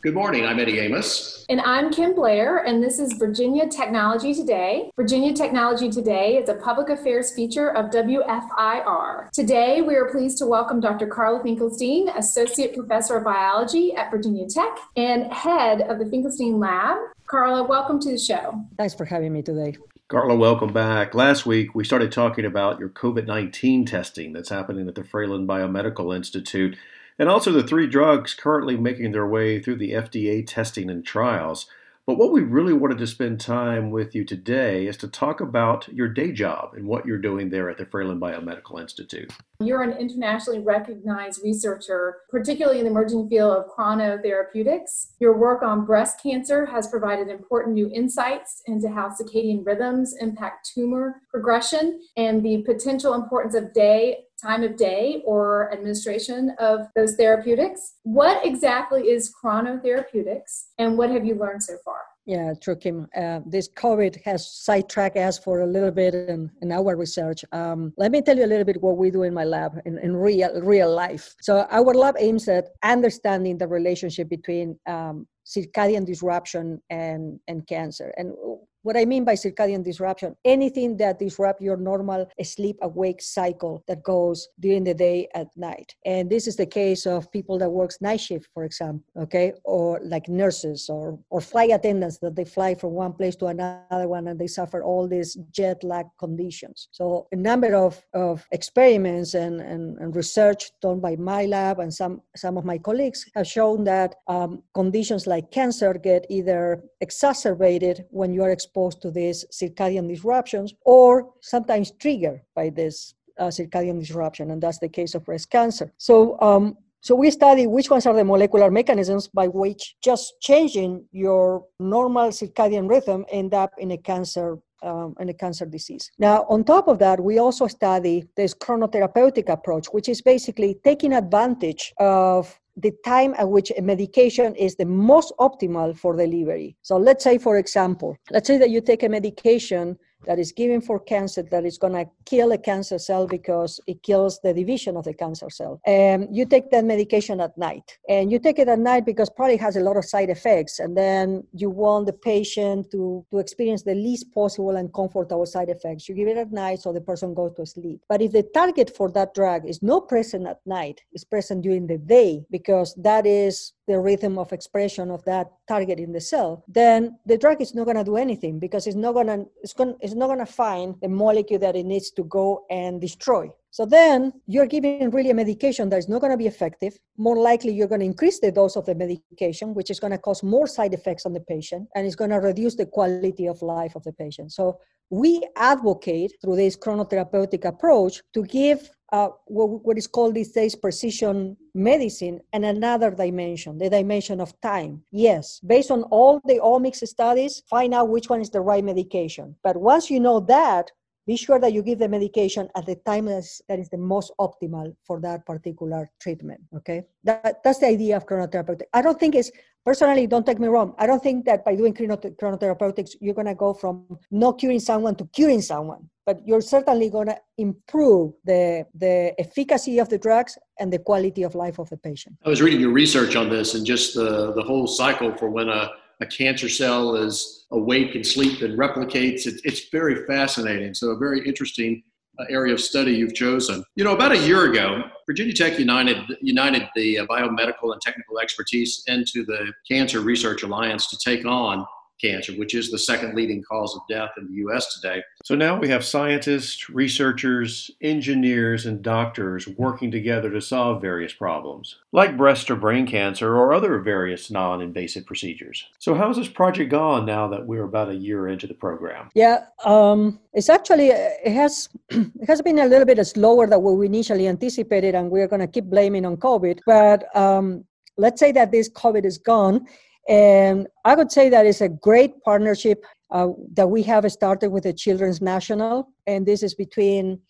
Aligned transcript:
Good 0.00 0.14
morning. 0.14 0.46
I'm 0.46 0.60
Eddie 0.60 0.78
Amos. 0.78 1.44
And 1.48 1.60
I'm 1.60 1.90
Kim 1.90 2.14
Blair, 2.14 2.58
and 2.58 2.80
this 2.80 3.00
is 3.00 3.14
Virginia 3.14 3.68
Technology 3.68 4.32
Today. 4.32 4.92
Virginia 4.94 5.32
Technology 5.32 5.90
Today 5.90 6.36
is 6.36 6.48
a 6.48 6.54
public 6.54 6.88
affairs 6.88 7.34
feature 7.34 7.70
of 7.76 7.90
WFIR. 7.90 9.28
Today, 9.32 9.82
we 9.82 9.96
are 9.96 10.08
pleased 10.08 10.38
to 10.38 10.46
welcome 10.46 10.78
Dr. 10.78 11.08
Carla 11.08 11.40
Finkielstein, 11.40 12.16
Associate 12.16 12.72
Professor 12.72 13.16
of 13.16 13.24
Biology 13.24 13.92
at 13.96 14.12
Virginia 14.12 14.46
Tech 14.48 14.78
and 14.96 15.32
head 15.32 15.80
of 15.80 15.98
the 15.98 16.04
Finkielstein 16.04 16.60
Lab. 16.60 16.96
Carla, 17.26 17.64
welcome 17.64 17.98
to 17.98 18.12
the 18.12 18.18
show. 18.18 18.64
Thanks 18.76 18.94
for 18.94 19.04
having 19.04 19.32
me 19.32 19.42
today. 19.42 19.76
Carla, 20.06 20.36
welcome 20.36 20.72
back. 20.72 21.12
Last 21.12 21.44
week, 21.44 21.74
we 21.74 21.82
started 21.82 22.12
talking 22.12 22.44
about 22.44 22.78
your 22.78 22.88
COVID 22.88 23.26
19 23.26 23.84
testing 23.84 24.32
that's 24.32 24.48
happening 24.48 24.86
at 24.86 24.94
the 24.94 25.02
Fralin 25.02 25.44
Biomedical 25.44 26.14
Institute 26.14 26.76
and 27.18 27.28
also 27.28 27.52
the 27.52 27.66
three 27.66 27.86
drugs 27.86 28.34
currently 28.34 28.76
making 28.76 29.12
their 29.12 29.26
way 29.26 29.60
through 29.60 29.76
the 29.76 29.92
FDA 29.92 30.46
testing 30.46 30.88
and 30.88 31.04
trials. 31.04 31.66
But 32.08 32.16
what 32.16 32.32
we 32.32 32.40
really 32.40 32.72
wanted 32.72 32.96
to 32.98 33.06
spend 33.06 33.38
time 33.38 33.90
with 33.90 34.14
you 34.14 34.24
today 34.24 34.86
is 34.86 34.96
to 34.96 35.08
talk 35.08 35.42
about 35.42 35.88
your 35.88 36.08
day 36.08 36.32
job 36.32 36.72
and 36.72 36.86
what 36.86 37.04
you're 37.04 37.18
doing 37.18 37.50
there 37.50 37.68
at 37.68 37.76
the 37.76 37.84
Fralin 37.84 38.18
Biomedical 38.18 38.80
Institute. 38.80 39.30
You're 39.60 39.82
an 39.82 39.92
internationally 39.92 40.60
recognized 40.60 41.42
researcher, 41.44 42.20
particularly 42.30 42.78
in 42.78 42.86
the 42.86 42.90
emerging 42.92 43.28
field 43.28 43.58
of 43.58 43.66
chronotherapeutics. 43.68 45.08
Your 45.20 45.36
work 45.36 45.62
on 45.62 45.84
breast 45.84 46.22
cancer 46.22 46.64
has 46.64 46.88
provided 46.88 47.28
important 47.28 47.74
new 47.74 47.90
insights 47.92 48.62
into 48.64 48.88
how 48.88 49.10
circadian 49.10 49.66
rhythms 49.66 50.14
impact 50.18 50.70
tumor 50.74 51.20
progression 51.28 52.00
and 52.16 52.42
the 52.42 52.62
potential 52.62 53.12
importance 53.12 53.54
of 53.54 53.74
day 53.74 54.20
time 54.40 54.62
of 54.62 54.76
day 54.76 55.22
or 55.24 55.72
administration 55.72 56.54
of 56.58 56.86
those 56.94 57.16
therapeutics. 57.16 57.94
What 58.04 58.44
exactly 58.46 59.02
is 59.08 59.32
chronotherapeutics 59.42 60.68
and 60.78 60.96
what 60.96 61.10
have 61.10 61.26
you 61.26 61.34
learned 61.34 61.62
so 61.62 61.76
far? 61.84 61.98
Yeah, 62.26 62.52
true, 62.60 62.76
Kim. 62.76 63.08
Uh, 63.16 63.40
this 63.46 63.70
COVID 63.70 64.22
has 64.22 64.52
sidetracked 64.52 65.16
us 65.16 65.38
for 65.38 65.60
a 65.60 65.66
little 65.66 65.90
bit 65.90 66.14
in, 66.14 66.50
in 66.60 66.70
our 66.70 66.94
research. 66.94 67.42
Um, 67.52 67.94
let 67.96 68.12
me 68.12 68.20
tell 68.20 68.36
you 68.36 68.44
a 68.44 68.52
little 68.52 68.66
bit 68.66 68.82
what 68.82 68.98
we 68.98 69.10
do 69.10 69.22
in 69.22 69.32
my 69.32 69.44
lab 69.44 69.80
in, 69.86 69.96
in 69.98 70.14
real 70.14 70.60
real 70.60 70.94
life. 70.94 71.34
So 71.40 71.66
our 71.70 71.94
lab 71.94 72.16
aims 72.18 72.46
at 72.48 72.68
understanding 72.82 73.56
the 73.56 73.66
relationship 73.66 74.28
between 74.28 74.78
um, 74.86 75.26
circadian 75.46 76.04
disruption 76.04 76.82
and, 76.90 77.40
and 77.48 77.66
cancer. 77.66 78.12
And 78.18 78.34
what 78.82 78.96
I 78.96 79.04
mean 79.04 79.24
by 79.24 79.34
circadian 79.34 79.84
disruption, 79.84 80.36
anything 80.44 80.96
that 80.98 81.18
disrupts 81.18 81.62
your 81.62 81.76
normal 81.76 82.28
sleep 82.42 82.78
awake 82.82 83.20
cycle 83.20 83.82
that 83.88 84.02
goes 84.02 84.48
during 84.60 84.84
the 84.84 84.94
day 84.94 85.28
at 85.34 85.48
night. 85.56 85.94
And 86.04 86.30
this 86.30 86.46
is 86.46 86.56
the 86.56 86.66
case 86.66 87.06
of 87.06 87.30
people 87.32 87.58
that 87.58 87.70
works 87.70 88.00
night 88.00 88.20
shift, 88.20 88.48
for 88.54 88.64
example, 88.64 89.04
okay, 89.16 89.52
or 89.64 90.00
like 90.02 90.28
nurses 90.28 90.88
or, 90.88 91.18
or 91.30 91.40
flight 91.40 91.70
attendants 91.70 92.18
that 92.18 92.36
they 92.36 92.44
fly 92.44 92.74
from 92.74 92.92
one 92.92 93.12
place 93.12 93.36
to 93.36 93.46
another 93.46 94.08
one 94.08 94.28
and 94.28 94.38
they 94.38 94.46
suffer 94.46 94.82
all 94.82 95.08
these 95.08 95.36
jet 95.50 95.82
lag 95.82 96.06
conditions. 96.18 96.88
So 96.92 97.26
a 97.32 97.36
number 97.36 97.74
of, 97.74 98.02
of 98.14 98.46
experiments 98.52 99.34
and, 99.34 99.60
and, 99.60 99.98
and 99.98 100.14
research 100.14 100.70
done 100.80 101.00
by 101.00 101.16
my 101.16 101.46
lab 101.46 101.80
and 101.80 101.92
some, 101.92 102.22
some 102.36 102.56
of 102.56 102.64
my 102.64 102.78
colleagues 102.78 103.24
have 103.34 103.46
shown 103.46 103.84
that 103.84 104.14
um, 104.28 104.62
conditions 104.74 105.26
like 105.26 105.50
cancer 105.50 105.94
get 105.94 106.26
either 106.30 106.82
exacerbated 107.00 108.04
when 108.10 108.32
you 108.32 108.42
are 108.42 108.50
exposed 108.68 109.00
to 109.02 109.10
these 109.10 109.44
circadian 109.50 110.06
disruptions 110.08 110.74
or 110.84 111.30
sometimes 111.40 111.92
triggered 111.92 112.40
by 112.54 112.68
this 112.70 113.14
uh, 113.38 113.48
circadian 113.48 113.98
disruption, 113.98 114.50
and 114.50 114.62
that's 114.62 114.78
the 114.78 114.88
case 114.88 115.14
of 115.14 115.24
breast 115.24 115.48
cancer. 115.50 115.92
So, 115.96 116.38
um, 116.40 116.76
so 117.00 117.14
we 117.14 117.30
study 117.30 117.66
which 117.66 117.90
ones 117.90 118.06
are 118.06 118.14
the 118.14 118.24
molecular 118.24 118.70
mechanisms 118.70 119.28
by 119.28 119.46
which 119.46 119.96
just 120.02 120.34
changing 120.40 121.06
your 121.12 121.64
normal 121.78 122.28
circadian 122.30 122.90
rhythm 122.90 123.24
end 123.30 123.54
up 123.54 123.72
in 123.78 123.92
a 123.92 123.98
cancer 123.98 124.58
um, 124.82 125.14
in 125.20 125.28
a 125.28 125.34
cancer 125.34 125.66
disease. 125.66 126.10
Now, 126.18 126.46
on 126.48 126.64
top 126.64 126.88
of 126.88 126.98
that, 126.98 127.20
we 127.22 127.38
also 127.38 127.66
study 127.66 128.28
this 128.36 128.54
chronotherapeutic 128.54 129.48
approach, 129.48 129.86
which 129.88 130.08
is 130.08 130.22
basically 130.22 130.78
taking 130.84 131.12
advantage 131.12 131.92
of 131.98 132.58
the 132.76 132.92
time 133.04 133.34
at 133.36 133.48
which 133.48 133.72
a 133.76 133.82
medication 133.82 134.54
is 134.54 134.76
the 134.76 134.84
most 134.84 135.32
optimal 135.40 135.96
for 135.96 136.16
delivery. 136.16 136.76
So 136.82 136.96
let's 136.96 137.24
say, 137.24 137.38
for 137.38 137.58
example, 137.58 138.16
let's 138.30 138.46
say 138.46 138.58
that 138.58 138.70
you 138.70 138.80
take 138.80 139.02
a 139.02 139.08
medication 139.08 139.98
that 140.26 140.38
is 140.38 140.52
given 140.52 140.80
for 140.80 140.98
cancer 140.98 141.42
that 141.42 141.64
is 141.64 141.78
going 141.78 141.92
to 141.92 142.06
kill 142.24 142.52
a 142.52 142.58
cancer 142.58 142.98
cell 142.98 143.26
because 143.26 143.80
it 143.86 144.02
kills 144.02 144.40
the 144.42 144.52
division 144.52 144.96
of 144.96 145.04
the 145.04 145.14
cancer 145.14 145.50
cell. 145.50 145.80
And 145.86 146.28
you 146.34 146.46
take 146.46 146.70
that 146.70 146.84
medication 146.84 147.40
at 147.40 147.56
night. 147.56 147.98
And 148.08 148.30
you 148.30 148.38
take 148.38 148.58
it 148.58 148.68
at 148.68 148.78
night 148.78 149.06
because 149.06 149.30
probably 149.30 149.56
has 149.56 149.76
a 149.76 149.80
lot 149.80 149.96
of 149.96 150.04
side 150.04 150.30
effects. 150.30 150.78
And 150.80 150.96
then 150.96 151.44
you 151.52 151.70
want 151.70 152.06
the 152.06 152.12
patient 152.12 152.90
to, 152.92 153.24
to 153.30 153.38
experience 153.38 153.82
the 153.82 153.94
least 153.94 154.32
possible 154.32 154.76
and 154.76 154.92
comfortable 154.92 155.46
side 155.46 155.68
effects. 155.68 156.08
You 156.08 156.14
give 156.14 156.28
it 156.28 156.36
at 156.36 156.52
night 156.52 156.80
so 156.80 156.92
the 156.92 157.00
person 157.00 157.34
goes 157.34 157.54
to 157.56 157.66
sleep. 157.66 158.00
But 158.08 158.22
if 158.22 158.32
the 158.32 158.42
target 158.42 158.94
for 158.96 159.10
that 159.12 159.34
drug 159.34 159.68
is 159.68 159.82
not 159.82 160.08
present 160.08 160.46
at 160.46 160.60
night, 160.66 161.00
it's 161.12 161.24
present 161.24 161.62
during 161.62 161.86
the 161.86 161.98
day 161.98 162.44
because 162.50 162.94
that 162.96 163.26
is 163.26 163.72
the 163.88 163.98
rhythm 163.98 164.38
of 164.38 164.52
expression 164.52 165.10
of 165.10 165.24
that 165.24 165.50
target 165.66 165.98
in 165.98 166.12
the 166.12 166.20
cell, 166.20 166.62
then 166.68 167.18
the 167.24 167.38
drug 167.38 167.60
is 167.60 167.74
not 167.74 167.84
going 167.84 167.96
to 167.96 168.04
do 168.04 168.16
anything 168.16 168.58
because 168.58 168.86
it's 168.86 168.96
not 168.96 169.12
going 169.12 169.26
to 169.26 169.46
it's 169.62 169.72
going 169.72 169.96
it's 170.08 170.16
not 170.16 170.26
going 170.26 170.38
to 170.38 170.46
find 170.46 170.94
the 171.00 171.08
molecule 171.08 171.58
that 171.60 171.76
it 171.76 171.86
needs 171.86 172.10
to 172.12 172.24
go 172.24 172.64
and 172.70 173.00
destroy. 173.00 173.48
So 173.70 173.84
then 173.84 174.32
you're 174.46 174.66
giving 174.66 175.10
really 175.10 175.30
a 175.30 175.34
medication 175.34 175.88
that 175.90 175.98
is 175.98 176.08
not 176.08 176.20
going 176.20 176.32
to 176.32 176.36
be 176.36 176.46
effective. 176.46 176.98
More 177.16 177.38
likely, 177.38 177.72
you're 177.72 177.86
going 177.86 178.00
to 178.00 178.06
increase 178.06 178.40
the 178.40 178.50
dose 178.50 178.76
of 178.76 178.86
the 178.86 178.94
medication, 178.94 179.74
which 179.74 179.90
is 179.90 180.00
going 180.00 180.10
to 180.12 180.18
cause 180.18 180.42
more 180.42 180.66
side 180.66 180.94
effects 180.94 181.26
on 181.26 181.32
the 181.32 181.40
patient 181.40 181.88
and 181.94 182.06
it's 182.06 182.16
going 182.16 182.30
to 182.30 182.38
reduce 182.38 182.74
the 182.74 182.86
quality 182.86 183.46
of 183.46 183.60
life 183.62 183.94
of 183.94 184.04
the 184.04 184.12
patient. 184.12 184.52
So 184.52 184.78
we 185.10 185.46
advocate 185.56 186.32
through 186.40 186.56
this 186.56 186.76
chronotherapeutic 186.76 187.64
approach 187.64 188.22
to 188.34 188.44
give 188.44 188.90
uh, 189.12 189.28
what, 189.46 189.84
what 189.84 189.98
is 189.98 190.06
called 190.06 190.34
these 190.34 190.52
days 190.52 190.74
precision 190.74 191.56
medicine 191.74 192.40
and 192.52 192.64
another 192.64 193.10
dimension, 193.10 193.78
the 193.78 193.88
dimension 193.88 194.40
of 194.40 194.58
time. 194.60 195.02
Yes, 195.10 195.60
based 195.60 195.90
on 195.90 196.02
all 196.04 196.40
the 196.44 196.60
omics 196.60 197.06
studies, 197.06 197.62
find 197.68 197.94
out 197.94 198.08
which 198.08 198.28
one 198.28 198.40
is 198.40 198.50
the 198.50 198.60
right 198.60 198.84
medication. 198.84 199.54
But 199.62 199.76
once 199.76 200.10
you 200.10 200.20
know 200.20 200.40
that, 200.40 200.90
be 201.26 201.36
sure 201.36 201.60
that 201.60 201.74
you 201.74 201.82
give 201.82 201.98
the 201.98 202.08
medication 202.08 202.68
at 202.74 202.86
the 202.86 202.96
time 202.96 203.26
that 203.26 203.78
is, 203.78 203.88
the 203.90 203.98
most 203.98 204.32
optimal 204.40 204.96
for 205.04 205.20
that 205.20 205.44
particular 205.44 206.10
treatment. 206.20 206.60
Okay, 206.74 207.02
that, 207.24 207.62
that's 207.62 207.80
the 207.80 207.86
idea 207.86 208.16
of 208.16 208.26
chronotherapeutic. 208.26 208.84
I 208.94 209.02
don't 209.02 209.20
think 209.20 209.34
it's 209.34 209.50
personally. 209.84 210.26
Don't 210.26 210.46
take 210.46 210.58
me 210.58 210.68
wrong. 210.68 210.94
I 210.98 211.06
don't 211.06 211.22
think 211.22 211.44
that 211.44 211.66
by 211.66 211.74
doing 211.74 211.92
chronotherapeutics 211.92 213.16
you're 213.20 213.34
going 213.34 213.46
to 213.46 213.54
go 213.54 213.74
from 213.74 214.18
not 214.30 214.58
curing 214.58 214.80
someone 214.80 215.16
to 215.16 215.26
curing 215.26 215.60
someone 215.60 216.08
but 216.28 216.42
you're 216.44 216.60
certainly 216.60 217.08
going 217.08 217.26
to 217.26 217.38
improve 217.56 218.34
the, 218.44 218.84
the 218.94 219.34
efficacy 219.40 219.98
of 219.98 220.10
the 220.10 220.18
drugs 220.18 220.58
and 220.78 220.92
the 220.92 220.98
quality 220.98 221.42
of 221.42 221.54
life 221.54 221.78
of 221.78 221.88
the 221.88 221.96
patient. 221.96 222.36
I 222.44 222.50
was 222.50 222.60
reading 222.60 222.80
your 222.80 222.92
research 222.92 223.34
on 223.34 223.48
this 223.48 223.74
and 223.74 223.86
just 223.86 224.12
the, 224.12 224.52
the 224.52 224.62
whole 224.62 224.86
cycle 224.86 225.34
for 225.34 225.48
when 225.48 225.70
a, 225.70 225.90
a 226.20 226.26
cancer 226.26 226.68
cell 226.68 227.16
is 227.16 227.64
awake 227.70 228.14
and 228.14 228.26
sleep 228.26 228.60
and 228.60 228.78
replicates. 228.78 229.46
It, 229.46 229.62
it's 229.64 229.88
very 229.88 230.26
fascinating. 230.26 230.92
So, 230.92 231.12
a 231.12 231.16
very 231.16 231.40
interesting 231.48 232.02
uh, 232.38 232.44
area 232.50 232.74
of 232.74 232.80
study 232.82 233.12
you've 233.12 233.34
chosen. 233.34 233.82
You 233.96 234.04
know, 234.04 234.12
about 234.12 234.32
a 234.32 234.38
year 234.38 234.70
ago, 234.70 235.04
Virginia 235.26 235.54
Tech 235.54 235.78
united, 235.78 236.18
united 236.42 236.90
the 236.94 237.20
uh, 237.20 237.26
biomedical 237.26 237.94
and 237.94 238.02
technical 238.02 238.38
expertise 238.38 239.02
into 239.06 239.46
the 239.46 239.72
Cancer 239.90 240.20
Research 240.20 240.62
Alliance 240.62 241.06
to 241.06 241.16
take 241.16 241.46
on 241.46 241.86
cancer, 242.20 242.52
which 242.52 242.74
is 242.74 242.90
the 242.90 242.98
second 242.98 243.34
leading 243.34 243.62
cause 243.62 243.94
of 243.94 244.02
death 244.08 244.30
in 244.36 244.46
the 244.46 244.54
US 244.64 244.94
today. 244.94 245.22
So 245.44 245.54
now 245.54 245.78
we 245.78 245.88
have 245.88 246.04
scientists, 246.04 246.88
researchers, 246.90 247.90
engineers, 248.00 248.86
and 248.86 249.02
doctors 249.02 249.66
working 249.66 250.10
together 250.10 250.50
to 250.50 250.60
solve 250.60 251.00
various 251.00 251.32
problems, 251.32 251.96
like 252.12 252.36
breast 252.36 252.70
or 252.70 252.76
brain 252.76 253.06
cancer 253.06 253.56
or 253.56 253.72
other 253.72 253.98
various 254.00 254.50
non 254.50 254.80
invasive 254.80 255.26
procedures. 255.26 255.86
So, 255.98 256.14
how's 256.14 256.36
this 256.36 256.48
project 256.48 256.90
gone 256.90 257.26
now 257.26 257.48
that 257.48 257.66
we're 257.66 257.84
about 257.84 258.10
a 258.10 258.14
year 258.14 258.48
into 258.48 258.66
the 258.66 258.74
program? 258.74 259.30
Yeah, 259.34 259.64
um, 259.84 260.40
it's 260.52 260.68
actually, 260.68 261.08
it 261.08 261.52
has, 261.52 261.88
it 262.10 262.46
has 262.46 262.62
been 262.62 262.78
a 262.78 262.86
little 262.86 263.06
bit 263.06 263.24
slower 263.26 263.66
than 263.66 263.82
what 263.82 263.96
we 263.96 264.06
initially 264.06 264.48
anticipated, 264.48 265.14
and 265.14 265.30
we're 265.30 265.48
going 265.48 265.60
to 265.60 265.66
keep 265.66 265.84
blaming 265.84 266.24
on 266.24 266.36
COVID. 266.36 266.80
But 266.86 267.34
um, 267.36 267.84
let's 268.16 268.40
say 268.40 268.52
that 268.52 268.72
this 268.72 268.90
COVID 268.90 269.24
is 269.24 269.38
gone 269.38 269.86
and 270.28 270.86
I 271.04 271.14
would 271.14 271.32
say 271.32 271.48
that 271.48 271.66
it's 271.66 271.80
a 271.80 271.88
great 271.88 272.42
partnership 272.42 273.04
uh, 273.30 273.48
that 273.72 273.88
we 273.88 274.02
have 274.04 274.30
started 274.30 274.70
with 274.70 274.84
the 274.84 274.92
Children's 274.92 275.40
National, 275.40 276.08
and 276.26 276.46
this 276.46 276.62
is 276.62 276.74
between 276.74 277.40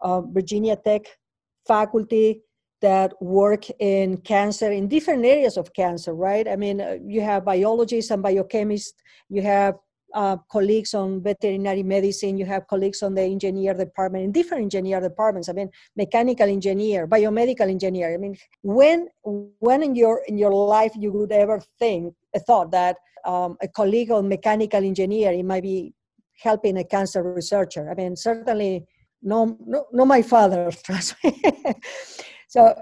uh, 0.00 0.20
Virginia 0.20 0.76
Tech 0.76 1.02
faculty 1.66 2.42
that 2.82 3.14
work 3.22 3.64
in 3.78 4.18
cancer 4.18 4.70
in 4.70 4.88
different 4.88 5.24
areas 5.24 5.56
of 5.56 5.72
cancer, 5.72 6.12
right? 6.12 6.46
I 6.46 6.56
mean, 6.56 6.80
uh, 6.80 6.98
you 7.02 7.22
have 7.22 7.44
biologists 7.44 8.10
and 8.10 8.22
biochemists, 8.22 8.92
you 9.30 9.40
have 9.42 9.76
uh, 10.12 10.36
colleagues 10.50 10.94
on 10.94 11.22
veterinary 11.22 11.82
medicine, 11.82 12.36
you 12.36 12.46
have 12.46 12.66
colleagues 12.66 13.02
on 13.02 13.14
the 13.14 13.22
engineer 13.22 13.74
department, 13.74 14.24
in 14.24 14.32
different 14.32 14.62
engineer 14.62 15.00
departments. 15.00 15.48
I 15.48 15.52
mean, 15.52 15.70
mechanical 15.96 16.48
engineer, 16.48 17.06
biomedical 17.06 17.68
engineer. 17.68 18.14
I 18.14 18.16
mean, 18.16 18.36
when 18.62 19.08
when 19.22 19.82
in 19.82 19.94
your 19.94 20.22
in 20.28 20.38
your 20.38 20.52
life 20.52 20.92
you 20.96 21.10
would 21.12 21.32
ever 21.32 21.60
think 21.78 22.14
a 22.34 22.40
thought 22.40 22.70
that 22.72 22.96
um, 23.24 23.56
a 23.62 23.68
colleague 23.68 24.10
on 24.10 24.28
mechanical 24.28 24.82
engineer 24.84 25.32
it 25.32 25.44
might 25.44 25.62
be 25.62 25.94
helping 26.42 26.76
a 26.78 26.84
cancer 26.84 27.22
researcher? 27.22 27.90
I 27.90 27.94
mean, 27.94 28.16
certainly 28.16 28.86
no, 29.22 29.56
no, 29.66 29.86
no 29.92 30.04
my 30.04 30.22
father, 30.22 30.70
trust 30.84 31.14
me. 31.24 31.42
so 32.48 32.74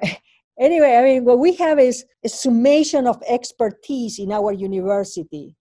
anyway, 0.58 0.96
I 0.96 1.02
mean, 1.04 1.24
what 1.24 1.38
we 1.38 1.54
have 1.54 1.78
is 1.78 2.04
a 2.24 2.28
summation 2.28 3.06
of 3.06 3.22
expertise 3.28 4.18
in 4.18 4.32
our 4.32 4.52
university 4.52 5.56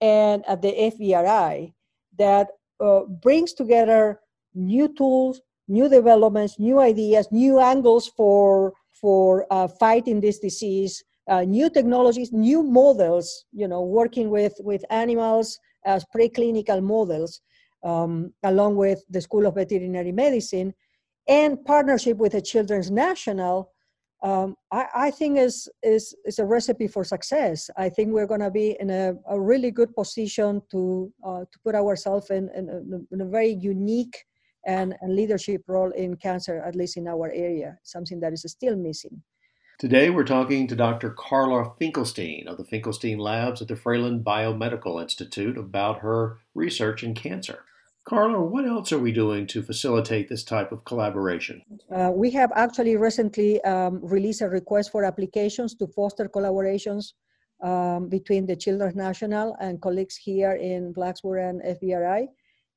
and 0.00 0.44
at 0.46 0.62
the 0.62 0.72
FBRI 0.72 1.72
that 2.18 2.48
uh, 2.80 3.00
brings 3.22 3.52
together 3.52 4.20
new 4.54 4.88
tools, 4.94 5.40
new 5.68 5.88
developments, 5.88 6.58
new 6.58 6.80
ideas, 6.80 7.28
new 7.30 7.60
angles 7.60 8.08
for 8.08 8.72
for 8.92 9.46
uh, 9.50 9.66
fighting 9.66 10.20
this 10.20 10.38
disease, 10.38 11.02
uh, 11.30 11.42
new 11.42 11.70
technologies, 11.70 12.32
new 12.32 12.62
models. 12.62 13.46
You 13.52 13.68
know, 13.68 13.82
working 13.82 14.28
with 14.30 14.54
with 14.60 14.84
animals 14.90 15.58
as 15.86 16.04
preclinical 16.14 16.82
models, 16.82 17.40
um, 17.82 18.34
along 18.42 18.76
with 18.76 19.02
the 19.08 19.20
School 19.20 19.46
of 19.46 19.54
Veterinary 19.54 20.12
Medicine, 20.12 20.74
and 21.26 21.64
partnership 21.64 22.18
with 22.18 22.32
the 22.32 22.42
Children's 22.42 22.90
National 22.90 23.70
um, 24.22 24.54
I, 24.70 24.86
I, 24.94 25.10
think 25.10 25.38
is, 25.38 25.68
is, 25.82 26.14
is 26.26 26.38
a 26.38 26.44
recipe 26.44 26.88
for 26.88 27.04
success. 27.04 27.70
I 27.76 27.88
think 27.88 28.12
we're 28.12 28.26
going 28.26 28.40
to 28.40 28.50
be 28.50 28.76
in 28.78 28.90
a, 28.90 29.14
a, 29.28 29.40
really 29.40 29.70
good 29.70 29.94
position 29.94 30.60
to, 30.70 31.10
uh, 31.24 31.40
to 31.40 31.58
put 31.64 31.74
ourselves 31.74 32.28
in, 32.30 32.50
in, 32.54 33.06
in, 33.10 33.20
a 33.22 33.24
very 33.24 33.54
unique 33.54 34.24
and, 34.66 34.94
and 35.00 35.16
leadership 35.16 35.62
role 35.66 35.90
in 35.92 36.16
cancer, 36.16 36.62
at 36.66 36.76
least 36.76 36.98
in 36.98 37.08
our 37.08 37.30
area, 37.30 37.78
something 37.82 38.20
that 38.20 38.34
is 38.34 38.44
still 38.46 38.76
missing. 38.76 39.22
Today, 39.80 40.10
we're 40.10 40.24
talking 40.24 40.66
to 40.66 40.76
Dr. 40.76 41.08
Carla 41.08 41.72
Finkielstein 41.80 42.46
of 42.46 42.58
the 42.58 42.64
Finkielstein 42.64 43.18
Labs 43.18 43.62
at 43.62 43.68
the 43.68 43.76
Fralin 43.76 44.22
Biomedical 44.22 45.00
Institute 45.00 45.56
about 45.56 46.00
her 46.00 46.36
research 46.54 47.02
in 47.02 47.14
cancer. 47.14 47.64
Carla, 48.04 48.42
what 48.44 48.66
else 48.66 48.92
are 48.92 48.98
we 48.98 49.10
doing 49.10 49.46
to 49.46 49.62
facilitate 49.62 50.28
this 50.28 50.44
type 50.44 50.70
of 50.70 50.84
collaboration? 50.84 51.62
Uh, 51.90 52.10
we 52.14 52.30
have 52.30 52.52
actually 52.54 52.98
recently 52.98 53.58
um, 53.64 54.00
released 54.02 54.42
a 54.42 54.50
request 54.50 54.92
for 54.92 55.02
applications 55.02 55.74
to 55.76 55.86
foster 55.86 56.28
collaborations 56.28 57.14
um, 57.62 58.10
between 58.10 58.44
the 58.44 58.56
Children's 58.56 58.96
National 58.96 59.56
and 59.62 59.80
colleagues 59.80 60.14
here 60.14 60.56
in 60.56 60.92
Blacksburg 60.92 61.48
and 61.48 61.62
FBRI. 61.62 62.26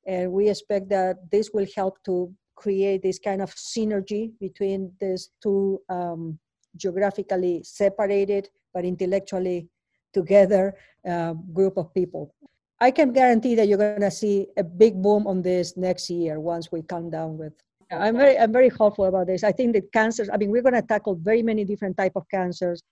And 0.06 0.32
we 0.32 0.48
expect 0.48 0.88
that 0.88 1.30
this 1.30 1.50
will 1.52 1.66
help 1.76 2.02
to 2.04 2.32
create 2.56 3.02
this 3.02 3.18
kind 3.18 3.42
of 3.42 3.54
synergy 3.54 4.30
between 4.40 4.90
these 4.98 5.28
two 5.42 5.82
um, 5.90 6.38
geographically 6.76 7.62
separated 7.62 8.48
but 8.72 8.84
intellectually 8.84 9.68
together 10.12 10.74
uh, 11.08 11.32
group 11.52 11.76
of 11.76 11.92
people. 11.94 12.34
I 12.80 12.90
can 12.90 13.12
guarantee 13.12 13.54
that 13.54 13.68
you're 13.68 13.78
going 13.78 14.00
to 14.00 14.10
see 14.10 14.48
a 14.56 14.64
big 14.64 15.00
boom 15.00 15.26
on 15.26 15.42
this 15.42 15.76
next 15.76 16.10
year 16.10 16.40
once 16.40 16.70
we 16.72 16.82
come 16.82 17.08
down 17.10 17.38
with. 17.38 17.52
I'm 17.90 18.16
very, 18.16 18.38
I'm 18.38 18.52
very 18.52 18.68
hopeful 18.68 19.04
about 19.04 19.26
this. 19.26 19.44
I 19.44 19.52
think 19.52 19.74
that 19.74 19.92
cancers. 19.92 20.28
I 20.32 20.36
mean, 20.36 20.50
we're 20.50 20.62
going 20.62 20.74
to 20.74 20.82
tackle 20.82 21.14
very 21.14 21.42
many 21.42 21.64
different 21.64 21.96
type 21.96 22.12
of 22.16 22.28
cancers 22.28 22.82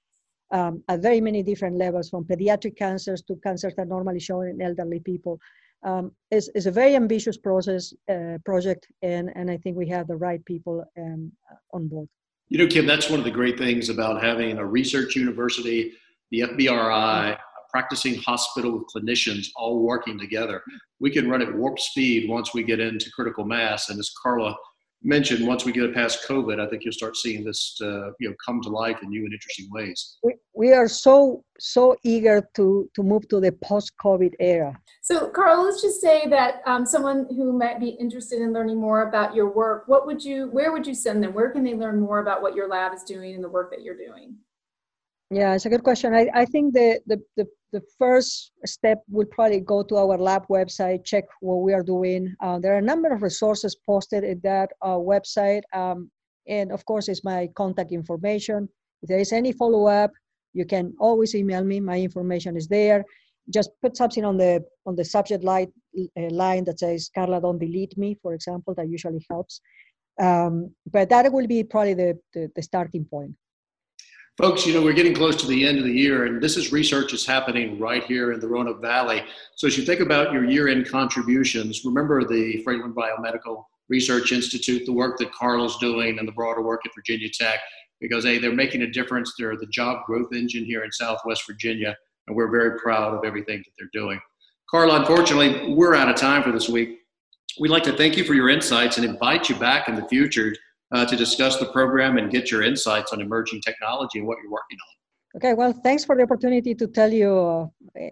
um, 0.52 0.84
at 0.88 1.00
very 1.00 1.20
many 1.20 1.42
different 1.42 1.76
levels, 1.76 2.10
from 2.10 2.24
pediatric 2.24 2.76
cancers 2.76 3.22
to 3.22 3.36
cancers 3.36 3.74
that 3.76 3.88
normally 3.88 4.20
show 4.20 4.42
in 4.42 4.60
elderly 4.60 5.00
people. 5.00 5.40
Um, 5.82 6.12
it's, 6.30 6.48
it's, 6.54 6.66
a 6.66 6.70
very 6.70 6.94
ambitious 6.94 7.36
process 7.36 7.92
uh, 8.08 8.38
project, 8.44 8.86
and 9.02 9.32
and 9.34 9.50
I 9.50 9.56
think 9.56 9.76
we 9.76 9.88
have 9.88 10.06
the 10.06 10.16
right 10.16 10.44
people 10.44 10.84
um, 10.96 11.32
on 11.72 11.88
board. 11.88 12.08
You 12.52 12.58
know, 12.58 12.66
Kim, 12.66 12.84
that's 12.84 13.08
one 13.08 13.18
of 13.18 13.24
the 13.24 13.30
great 13.30 13.56
things 13.56 13.88
about 13.88 14.22
having 14.22 14.58
a 14.58 14.66
research 14.66 15.16
university, 15.16 15.94
the 16.30 16.40
FBRI, 16.40 17.32
a 17.32 17.38
practicing 17.70 18.16
hospital 18.16 18.72
with 18.72 18.84
clinicians 18.94 19.46
all 19.56 19.82
working 19.82 20.18
together. 20.18 20.62
We 21.00 21.10
can 21.10 21.30
run 21.30 21.40
at 21.40 21.54
warp 21.54 21.78
speed 21.78 22.28
once 22.28 22.52
we 22.52 22.62
get 22.62 22.78
into 22.78 23.10
critical 23.12 23.46
mass. 23.46 23.88
And 23.88 23.98
as 23.98 24.12
Carla 24.22 24.54
mentioned, 25.02 25.46
once 25.46 25.64
we 25.64 25.72
get 25.72 25.94
past 25.94 26.28
COVID, 26.28 26.60
I 26.60 26.68
think 26.68 26.84
you'll 26.84 26.92
start 26.92 27.16
seeing 27.16 27.42
this, 27.42 27.74
uh, 27.80 28.10
you 28.20 28.28
know, 28.28 28.34
come 28.44 28.60
to 28.64 28.68
life 28.68 28.98
in 29.02 29.08
new 29.08 29.24
and 29.24 29.32
interesting 29.32 29.70
ways. 29.70 30.18
We, 30.62 30.72
are 30.72 30.86
so 30.86 31.42
so 31.58 31.96
eager 32.04 32.48
to 32.56 32.88
to 32.94 33.02
move 33.02 33.24
to 33.30 33.40
the 33.40 33.52
post-COVID 33.68 34.34
era. 34.38 34.70
So, 35.08 35.14
carl 35.28 35.64
let's 35.64 35.82
just 35.82 36.00
say 36.00 36.18
that 36.36 36.62
um, 36.70 36.86
someone 36.86 37.26
who 37.36 37.46
might 37.52 37.80
be 37.80 37.90
interested 38.04 38.40
in 38.40 38.52
learning 38.52 38.78
more 38.80 39.08
about 39.08 39.34
your 39.34 39.48
work, 39.52 39.88
what 39.88 40.06
would 40.06 40.22
you, 40.22 40.38
where 40.56 40.70
would 40.72 40.86
you 40.86 40.94
send 40.94 41.18
them? 41.22 41.32
Where 41.34 41.50
can 41.50 41.64
they 41.64 41.74
learn 41.74 41.98
more 41.98 42.20
about 42.20 42.42
what 42.42 42.54
your 42.54 42.68
lab 42.68 42.94
is 42.94 43.02
doing 43.02 43.34
and 43.34 43.42
the 43.42 43.48
work 43.48 43.68
that 43.72 43.82
you're 43.82 44.02
doing? 44.06 44.36
Yeah, 45.38 45.54
it's 45.54 45.66
a 45.66 45.70
good 45.74 45.82
question. 45.82 46.14
I, 46.14 46.28
I 46.42 46.44
think 46.44 46.74
the, 46.74 47.00
the, 47.06 47.18
the, 47.38 47.46
the 47.72 47.82
first 47.98 48.52
step 48.64 48.98
would 49.08 49.30
probably 49.30 49.60
go 49.60 49.82
to 49.82 49.96
our 49.96 50.18
lab 50.18 50.46
website, 50.48 51.04
check 51.04 51.24
what 51.40 51.62
we 51.66 51.72
are 51.72 51.82
doing. 51.82 52.36
Uh, 52.40 52.58
there 52.60 52.74
are 52.74 52.82
a 52.84 52.88
number 52.92 53.10
of 53.12 53.22
resources 53.22 53.74
posted 53.74 54.22
in 54.22 54.38
that 54.44 54.70
uh, 54.82 54.98
website. 55.12 55.62
Um, 55.72 56.10
and 56.46 56.70
of 56.70 56.84
course, 56.84 57.08
it's 57.08 57.24
my 57.24 57.48
contact 57.56 57.90
information. 57.90 58.68
If 59.02 59.08
there 59.08 59.18
is 59.18 59.32
any 59.32 59.52
follow 59.52 59.86
up, 59.86 60.12
you 60.52 60.64
can 60.64 60.94
always 60.98 61.34
email 61.34 61.64
me. 61.64 61.80
My 61.80 61.98
information 61.98 62.56
is 62.56 62.68
there. 62.68 63.04
Just 63.50 63.70
put 63.82 63.96
something 63.96 64.24
on 64.24 64.36
the 64.36 64.64
on 64.86 64.94
the 64.94 65.04
subject 65.04 65.42
line, 65.42 65.72
uh, 65.98 66.30
line 66.30 66.64
that 66.64 66.78
says 66.78 67.10
"Carla, 67.14 67.40
don't 67.40 67.58
delete 67.58 67.96
me," 67.98 68.16
for 68.22 68.34
example. 68.34 68.74
That 68.74 68.88
usually 68.88 69.24
helps. 69.28 69.60
Um, 70.20 70.70
but 70.90 71.08
that 71.08 71.32
will 71.32 71.46
be 71.46 71.64
probably 71.64 71.94
the, 71.94 72.18
the, 72.34 72.50
the 72.54 72.62
starting 72.62 73.04
point. 73.04 73.34
Folks, 74.38 74.66
you 74.66 74.72
know, 74.72 74.82
we're 74.82 74.92
getting 74.92 75.14
close 75.14 75.36
to 75.36 75.46
the 75.46 75.66
end 75.66 75.78
of 75.78 75.84
the 75.84 75.92
year, 75.92 76.24
and 76.26 76.42
this 76.42 76.56
is 76.56 76.72
research 76.72 77.10
that's 77.10 77.26
happening 77.26 77.78
right 77.78 78.04
here 78.04 78.32
in 78.32 78.40
the 78.40 78.48
Roanoke 78.48 78.80
Valley. 78.80 79.22
So, 79.56 79.66
as 79.66 79.76
you 79.76 79.84
think 79.84 80.00
about 80.00 80.32
your 80.32 80.44
year 80.44 80.68
end 80.68 80.88
contributions, 80.88 81.84
remember 81.84 82.24
the 82.24 82.62
Fralin 82.64 82.94
Biomedical 82.94 83.64
Research 83.88 84.32
Institute, 84.32 84.86
the 84.86 84.92
work 84.92 85.18
that 85.18 85.32
Carla's 85.32 85.76
doing, 85.78 86.18
and 86.18 86.26
the 86.26 86.32
broader 86.32 86.62
work 86.62 86.80
at 86.86 86.92
Virginia 86.94 87.28
Tech, 87.30 87.60
because 88.02 88.26
A, 88.26 88.38
they're 88.38 88.52
making 88.52 88.82
a 88.82 88.90
difference. 88.90 89.32
They're 89.38 89.56
the 89.56 89.66
job 89.66 90.04
growth 90.04 90.34
engine 90.34 90.64
here 90.64 90.84
in 90.84 90.92
Southwest 90.92 91.44
Virginia, 91.46 91.96
and 92.26 92.36
we're 92.36 92.50
very 92.50 92.78
proud 92.78 93.14
of 93.14 93.24
everything 93.24 93.58
that 93.58 93.70
they're 93.78 94.02
doing. 94.02 94.20
Carla, 94.68 95.00
unfortunately, 95.00 95.72
we're 95.72 95.94
out 95.94 96.08
of 96.08 96.16
time 96.16 96.42
for 96.42 96.52
this 96.52 96.68
week. 96.68 96.98
We'd 97.60 97.70
like 97.70 97.84
to 97.84 97.96
thank 97.96 98.16
you 98.16 98.24
for 98.24 98.34
your 98.34 98.48
insights 98.48 98.96
and 98.98 99.06
invite 99.06 99.48
you 99.48 99.54
back 99.54 99.88
in 99.88 99.94
the 99.94 100.06
future 100.08 100.54
uh, 100.90 101.06
to 101.06 101.16
discuss 101.16 101.58
the 101.58 101.66
program 101.66 102.18
and 102.18 102.30
get 102.30 102.50
your 102.50 102.62
insights 102.62 103.12
on 103.12 103.20
emerging 103.20 103.60
technology 103.60 104.18
and 104.18 104.26
what 104.26 104.38
you're 104.42 104.50
working 104.50 104.78
on. 104.82 104.92
Okay, 105.36 105.54
well, 105.54 105.72
thanks 105.72 106.04
for 106.04 106.16
the 106.16 106.22
opportunity 106.22 106.74
to 106.74 106.86
tell 106.86 107.10
you, 107.10 107.32
uh, 107.32 107.66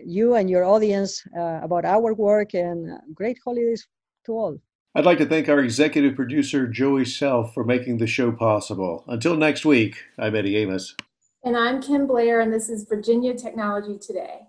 you 0.04 0.36
and 0.36 0.48
your 0.48 0.64
audience 0.64 1.22
uh, 1.36 1.60
about 1.62 1.84
our 1.84 2.14
work 2.14 2.54
and 2.54 2.96
great 3.12 3.38
holidays 3.44 3.86
to 4.24 4.32
all. 4.32 4.56
I'd 4.92 5.04
like 5.04 5.18
to 5.18 5.26
thank 5.26 5.48
our 5.48 5.60
executive 5.60 6.16
producer, 6.16 6.66
Joey 6.66 7.04
Self, 7.04 7.54
for 7.54 7.62
making 7.62 7.98
the 7.98 8.08
show 8.08 8.32
possible. 8.32 9.04
Until 9.06 9.36
next 9.36 9.64
week, 9.64 10.02
I'm 10.18 10.34
Eddie 10.34 10.56
Amos. 10.56 10.96
And 11.44 11.56
I'm 11.56 11.80
Kim 11.80 12.08
Blair, 12.08 12.40
and 12.40 12.52
this 12.52 12.68
is 12.68 12.88
Virginia 12.88 13.34
Technology 13.34 13.98
Today. 13.98 14.40